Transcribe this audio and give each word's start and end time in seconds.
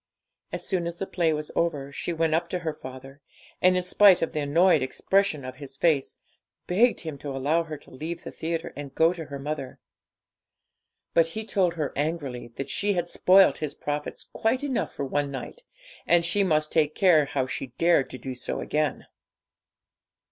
As 0.51 0.65
soon 0.65 0.87
as 0.87 0.97
the 0.97 1.05
play 1.05 1.31
was 1.31 1.51
over, 1.55 1.91
she 1.91 2.11
went 2.11 2.33
up 2.33 2.49
to 2.49 2.57
her 2.65 2.73
father, 2.73 3.21
and, 3.61 3.77
in 3.77 3.83
spite 3.83 4.23
of 4.23 4.31
the 4.31 4.39
annoyed 4.39 4.81
expression 4.81 5.45
of 5.45 5.57
his 5.57 5.77
face, 5.77 6.15
begged 6.65 7.01
him 7.01 7.19
to 7.19 7.29
allow 7.29 7.61
her 7.65 7.77
to 7.77 7.91
leave 7.91 8.23
the 8.23 8.31
theatre 8.31 8.73
and 8.75 8.89
to 8.89 8.95
go 8.95 9.13
to 9.13 9.25
her 9.25 9.37
mother. 9.37 9.77
But 11.13 11.27
he 11.27 11.45
told 11.45 11.75
her 11.75 11.93
angrily 11.95 12.47
that 12.55 12.71
she 12.71 12.93
had 12.93 13.07
spoilt 13.09 13.59
his 13.59 13.75
profits 13.75 14.25
quite 14.33 14.63
enough 14.63 14.91
for 14.91 15.05
one 15.05 15.29
night, 15.29 15.61
and 16.07 16.25
she 16.25 16.43
must 16.43 16.71
take 16.71 16.95
care 16.95 17.25
how 17.25 17.45
she 17.45 17.67
dared 17.77 18.09
to 18.09 18.17
do 18.17 18.33
so 18.33 18.59
again. 18.59 19.05